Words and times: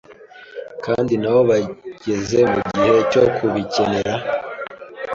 kandi 0.85 1.13
nabo 1.21 1.41
bageze 1.49 2.39
mugihe 2.51 2.95
cyo 3.11 3.23
kubikenera, 3.35 4.13